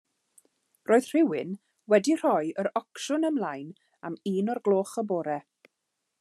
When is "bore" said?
5.15-5.39